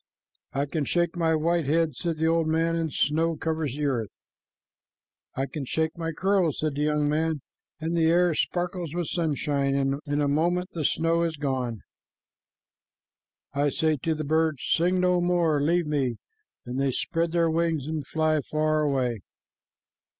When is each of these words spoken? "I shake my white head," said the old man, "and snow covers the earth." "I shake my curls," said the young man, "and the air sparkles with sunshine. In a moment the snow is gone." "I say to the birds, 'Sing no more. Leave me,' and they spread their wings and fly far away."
"I 0.51 0.65
shake 0.85 1.15
my 1.15 1.35
white 1.35 1.67
head," 1.67 1.93
said 1.95 2.17
the 2.17 2.25
old 2.25 2.47
man, 2.47 2.75
"and 2.75 2.91
snow 2.91 3.35
covers 3.37 3.75
the 3.75 3.85
earth." 3.85 4.17
"I 5.35 5.45
shake 5.65 5.95
my 5.95 6.11
curls," 6.11 6.57
said 6.57 6.73
the 6.73 6.81
young 6.81 7.07
man, 7.07 7.41
"and 7.79 7.95
the 7.95 8.07
air 8.07 8.33
sparkles 8.33 8.95
with 8.95 9.09
sunshine. 9.09 9.99
In 10.07 10.19
a 10.19 10.27
moment 10.27 10.71
the 10.71 10.85
snow 10.85 11.21
is 11.21 11.37
gone." 11.37 11.81
"I 13.53 13.69
say 13.69 13.95
to 13.97 14.15
the 14.15 14.23
birds, 14.23 14.63
'Sing 14.71 14.99
no 14.99 15.21
more. 15.21 15.61
Leave 15.61 15.85
me,' 15.85 16.17
and 16.65 16.81
they 16.81 16.89
spread 16.91 17.31
their 17.31 17.51
wings 17.51 17.85
and 17.85 18.03
fly 18.07 18.39
far 18.49 18.81
away." 18.81 19.19